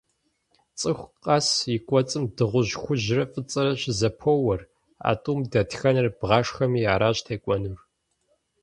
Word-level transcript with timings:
Цӏыху 0.79 1.11
къэс 1.23 1.47
и 1.75 1.77
кӏуэцӏым 1.87 2.23
дыгъужь 2.35 2.73
хужьрэ 2.81 3.23
фӏыцӏэрэ 3.31 3.73
щызэпоуэр. 3.81 4.61
А 5.09 5.11
тӏум 5.21 5.39
дэтхэнэр 5.51 6.07
бгъашхэми, 6.17 6.89
аращ 6.93 7.17
текӏуэнур. 7.25 7.79